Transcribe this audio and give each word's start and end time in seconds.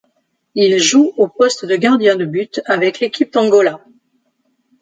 Il 0.55 0.79
joue 0.79 1.13
au 1.17 1.27
poste 1.27 1.63
de 1.65 1.75
gardien 1.75 2.15
de 2.15 2.25
but 2.25 2.59
avec 2.65 2.99
l'équipe 2.99 3.31
d'Angola. 3.31 3.85